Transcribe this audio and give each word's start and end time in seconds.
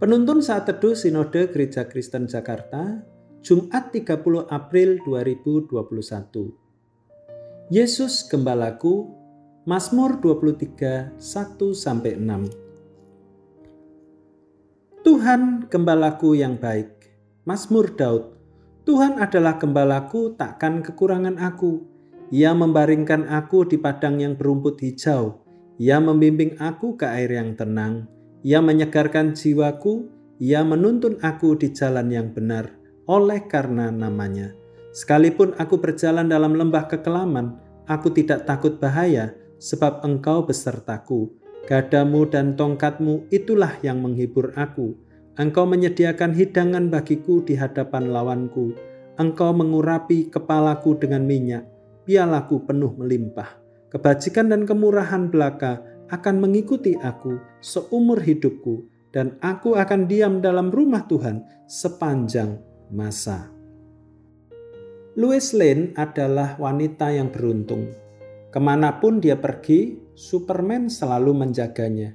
Penuntun 0.00 0.40
saat 0.40 0.64
teduh 0.64 0.96
Sinode 0.96 1.52
Gereja 1.52 1.84
Kristen 1.84 2.24
Jakarta, 2.24 3.04
Jumat 3.44 3.92
30 3.92 4.48
April 4.48 4.96
2021. 5.04 7.68
Yesus 7.68 8.24
Gembalaku, 8.24 9.12
Mazmur 9.68 10.16
23, 10.24 11.12
1 11.20 11.76
sampai 11.76 12.16
6. 12.16 15.04
Tuhan 15.04 15.68
gembalaku 15.68 16.32
yang 16.32 16.56
baik. 16.56 17.12
Mazmur 17.44 17.92
Daud. 17.92 18.40
Tuhan 18.88 19.20
adalah 19.20 19.60
gembalaku, 19.60 20.32
takkan 20.32 20.80
kekurangan 20.80 21.36
aku. 21.36 21.84
Ia 22.32 22.56
membaringkan 22.56 23.28
aku 23.28 23.68
di 23.68 23.76
padang 23.76 24.16
yang 24.16 24.32
berumput 24.32 24.80
hijau. 24.80 25.44
Ia 25.76 26.00
membimbing 26.00 26.56
aku 26.56 26.96
ke 26.96 27.04
air 27.04 27.36
yang 27.36 27.52
tenang. 27.52 28.19
Ia 28.42 28.64
menyegarkan 28.64 29.36
jiwaku. 29.36 30.08
Ia 30.40 30.64
menuntun 30.64 31.20
aku 31.20 31.52
di 31.52 31.68
jalan 31.76 32.08
yang 32.08 32.32
benar 32.32 32.80
oleh 33.10 33.42
karena 33.50 33.90
namanya. 33.90 34.54
Sekalipun 34.94 35.58
aku 35.58 35.82
berjalan 35.82 36.30
dalam 36.30 36.54
lembah 36.54 36.86
kekelaman, 36.86 37.58
aku 37.90 38.14
tidak 38.14 38.46
takut 38.46 38.78
bahaya, 38.78 39.34
sebab 39.58 40.06
engkau 40.06 40.46
besertaku. 40.46 41.34
Gadamu 41.66 42.30
dan 42.30 42.54
tongkatmu 42.54 43.26
itulah 43.34 43.74
yang 43.82 43.98
menghibur 43.98 44.54
aku. 44.54 44.94
Engkau 45.38 45.66
menyediakan 45.66 46.34
hidangan 46.34 46.90
bagiku 46.90 47.42
di 47.42 47.58
hadapan 47.58 48.10
lawanku. 48.10 48.74
Engkau 49.18 49.52
mengurapi 49.52 50.30
kepalaku 50.30 50.96
dengan 50.98 51.26
minyak, 51.26 51.66
pialaku 52.06 52.62
penuh 52.66 52.94
melimpah. 52.94 53.58
Kebajikan 53.90 54.54
dan 54.54 54.64
kemurahan 54.64 55.28
belaka 55.28 55.82
akan 56.10 56.42
mengikuti 56.42 56.98
aku 56.98 57.38
seumur 57.62 58.18
hidupku, 58.18 58.86
dan 59.10 59.38
aku 59.42 59.74
akan 59.74 60.06
diam 60.06 60.38
dalam 60.38 60.70
rumah 60.70 61.06
Tuhan 61.06 61.42
sepanjang 61.66 62.58
masa. 62.90 63.50
Louis 65.18 65.42
Lane 65.54 65.90
adalah 65.98 66.54
wanita 66.58 67.10
yang 67.10 67.34
beruntung. 67.34 67.90
Ke 68.50 68.58
mana 68.62 69.02
pun 69.02 69.18
dia 69.18 69.38
pergi, 69.38 69.98
Superman 70.14 70.86
selalu 70.86 71.46
menjaganya. 71.46 72.14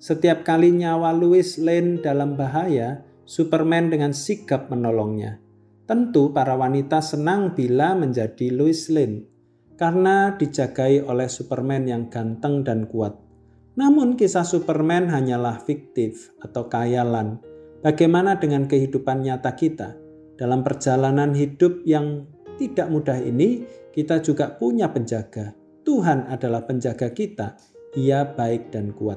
Setiap 0.00 0.48
kali 0.48 0.72
nyawa 0.72 1.12
Louis 1.12 1.60
Lane 1.60 2.00
dalam 2.00 2.40
bahaya, 2.40 3.04
Superman 3.28 3.92
dengan 3.92 4.16
sigap 4.16 4.72
menolongnya. 4.72 5.36
Tentu 5.84 6.32
para 6.32 6.56
wanita 6.56 7.04
senang 7.04 7.52
bila 7.52 7.92
menjadi 7.92 8.48
Louis 8.48 8.88
Lane 8.88 9.28
karena 9.76 10.36
dijagai 10.36 11.04
oleh 11.04 11.28
Superman 11.28 11.88
yang 11.88 12.08
ganteng 12.08 12.64
dan 12.64 12.88
kuat. 12.88 13.29
Namun 13.80 14.12
kisah 14.12 14.44
Superman 14.44 15.08
hanyalah 15.08 15.64
fiktif 15.64 16.36
atau 16.44 16.68
kayalan. 16.68 17.40
Bagaimana 17.80 18.36
dengan 18.36 18.68
kehidupan 18.68 19.24
nyata 19.24 19.56
kita? 19.56 19.96
Dalam 20.36 20.60
perjalanan 20.60 21.32
hidup 21.32 21.80
yang 21.88 22.28
tidak 22.60 22.92
mudah 22.92 23.16
ini, 23.16 23.64
kita 23.88 24.20
juga 24.20 24.52
punya 24.52 24.92
penjaga. 24.92 25.56
Tuhan 25.80 26.28
adalah 26.28 26.68
penjaga 26.68 27.08
kita. 27.08 27.56
Ia 27.96 28.28
baik 28.36 28.68
dan 28.68 28.92
kuat. 28.92 29.16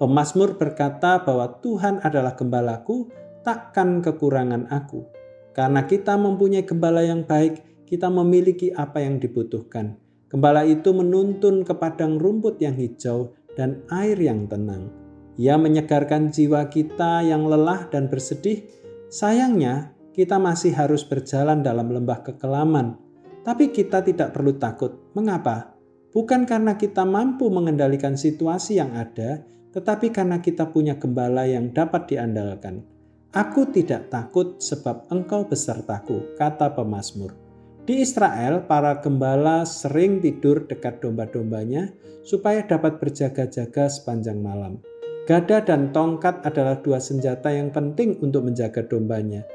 Pemasmur 0.00 0.56
berkata 0.56 1.20
bahwa 1.20 1.60
Tuhan 1.60 2.00
adalah 2.00 2.32
gembalaku, 2.32 3.12
takkan 3.44 4.00
kekurangan 4.00 4.64
aku. 4.72 5.04
Karena 5.52 5.84
kita 5.84 6.16
mempunyai 6.16 6.64
gembala 6.64 7.04
yang 7.04 7.28
baik, 7.28 7.84
kita 7.84 8.08
memiliki 8.08 8.72
apa 8.72 9.04
yang 9.04 9.20
dibutuhkan. 9.20 10.00
Gembala 10.32 10.64
itu 10.64 10.88
menuntun 10.96 11.68
ke 11.68 11.76
padang 11.76 12.16
rumput 12.16 12.62
yang 12.64 12.78
hijau 12.78 13.36
dan 13.60 13.84
air 13.92 14.16
yang 14.16 14.48
tenang. 14.48 14.88
Ia 15.36 15.60
menyegarkan 15.60 16.32
jiwa 16.32 16.72
kita 16.72 17.20
yang 17.20 17.44
lelah 17.44 17.92
dan 17.92 18.08
bersedih. 18.08 18.64
Sayangnya, 19.12 19.92
kita 20.16 20.40
masih 20.40 20.72
harus 20.72 21.04
berjalan 21.04 21.60
dalam 21.60 21.92
lembah 21.92 22.24
kekelaman. 22.24 22.96
Tapi 23.44 23.68
kita 23.68 24.00
tidak 24.00 24.32
perlu 24.32 24.56
takut. 24.56 25.12
Mengapa? 25.12 25.76
Bukan 26.16 26.48
karena 26.48 26.80
kita 26.80 27.04
mampu 27.04 27.52
mengendalikan 27.52 28.16
situasi 28.16 28.80
yang 28.80 28.96
ada, 28.96 29.44
tetapi 29.76 30.08
karena 30.10 30.40
kita 30.40 30.72
punya 30.72 30.96
gembala 30.96 31.44
yang 31.44 31.70
dapat 31.70 32.08
diandalkan. 32.10 32.82
Aku 33.30 33.70
tidak 33.70 34.10
takut 34.10 34.58
sebab 34.58 35.06
engkau 35.14 35.46
besertaku, 35.46 36.34
kata 36.34 36.74
pemazmur. 36.74 37.49
Di 37.88 38.04
Israel, 38.04 38.68
para 38.68 39.00
gembala 39.00 39.64
sering 39.64 40.20
tidur 40.20 40.68
dekat 40.68 41.00
domba-dombanya 41.00 41.88
supaya 42.20 42.60
dapat 42.60 43.00
berjaga-jaga 43.00 43.88
sepanjang 43.88 44.36
malam. 44.44 44.84
Gada 45.24 45.64
dan 45.64 45.88
tongkat 45.94 46.44
adalah 46.44 46.76
dua 46.84 47.00
senjata 47.00 47.48
yang 47.48 47.72
penting 47.72 48.20
untuk 48.20 48.44
menjaga 48.44 48.84
dombanya. 48.84 49.46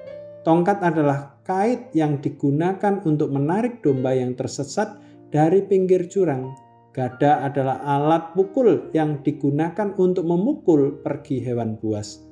Tongkat 0.42 0.82
adalah 0.82 1.38
kait 1.46 1.94
yang 1.94 2.22
digunakan 2.22 3.02
untuk 3.06 3.30
menarik 3.34 3.82
domba 3.86 4.14
yang 4.14 4.34
tersesat 4.34 4.98
dari 5.30 5.62
pinggir 5.66 6.10
jurang. 6.10 6.54
Gada 6.96 7.44
adalah 7.44 7.84
alat 7.84 8.32
pukul 8.34 8.90
yang 8.96 9.20
digunakan 9.22 9.92
untuk 10.00 10.24
memukul 10.24 11.04
pergi 11.04 11.44
hewan 11.44 11.76
buas. 11.76 12.24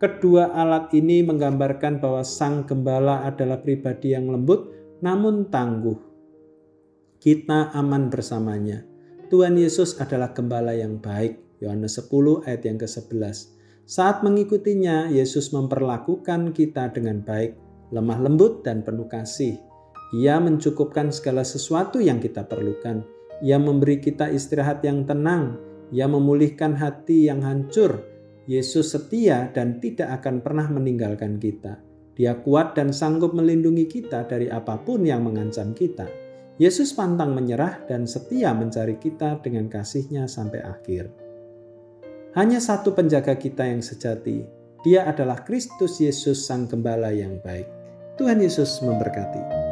Kedua 0.00 0.56
alat 0.56 0.88
ini 0.96 1.20
menggambarkan 1.20 2.00
bahwa 2.00 2.24
sang 2.24 2.64
gembala 2.64 3.28
adalah 3.28 3.60
pribadi 3.60 4.16
yang 4.16 4.32
lembut 4.32 4.72
namun 5.04 5.48
tangguh. 5.52 5.98
Kita 7.16 7.74
aman 7.74 8.08
bersamanya. 8.12 8.84
Tuhan 9.26 9.58
Yesus 9.58 9.98
adalah 9.98 10.30
gembala 10.30 10.76
yang 10.76 11.02
baik. 11.02 11.58
Yohanes 11.58 11.98
10 11.98 12.46
ayat 12.46 12.62
yang 12.62 12.78
ke-11. 12.78 13.56
Saat 13.86 14.26
mengikutinya, 14.26 15.08
Yesus 15.08 15.54
memperlakukan 15.54 16.52
kita 16.52 16.90
dengan 16.90 17.22
baik, 17.22 17.54
lemah 17.94 18.18
lembut, 18.18 18.66
dan 18.66 18.82
penuh 18.82 19.06
kasih. 19.06 19.58
Ia 20.14 20.38
mencukupkan 20.38 21.10
segala 21.10 21.42
sesuatu 21.42 21.98
yang 21.98 22.22
kita 22.22 22.46
perlukan. 22.46 23.02
Ia 23.42 23.58
memberi 23.58 23.98
kita 23.98 24.30
istirahat 24.30 24.82
yang 24.86 25.06
tenang. 25.06 25.58
Ia 25.90 26.06
memulihkan 26.06 26.74
hati 26.78 27.26
yang 27.30 27.42
hancur. 27.42 28.02
Yesus 28.46 28.94
setia 28.94 29.50
dan 29.50 29.82
tidak 29.82 30.22
akan 30.22 30.38
pernah 30.38 30.70
meninggalkan 30.70 31.42
kita. 31.42 31.82
Dia 32.16 32.40
kuat 32.40 32.72
dan 32.72 32.96
sanggup 32.96 33.36
melindungi 33.36 33.84
kita 33.84 34.24
dari 34.24 34.48
apa 34.48 34.80
pun 34.80 35.04
yang 35.04 35.28
mengancam 35.28 35.76
kita. 35.76 36.08
Yesus 36.56 36.96
pantang 36.96 37.36
menyerah 37.36 37.84
dan 37.84 38.08
setia 38.08 38.56
mencari 38.56 38.96
kita 38.96 39.44
dengan 39.44 39.68
kasihnya 39.68 40.24
sampai 40.24 40.64
akhir. 40.64 41.12
Hanya 42.32 42.56
satu 42.64 42.96
penjaga 42.96 43.36
kita 43.36 43.68
yang 43.68 43.84
sejati. 43.84 44.48
Dia 44.80 45.04
adalah 45.04 45.44
Kristus 45.44 46.00
Yesus 46.00 46.48
Sang 46.48 46.64
Gembala 46.64 47.12
yang 47.12 47.36
baik. 47.44 47.68
Tuhan 48.16 48.40
Yesus 48.40 48.80
memberkati. 48.80 49.65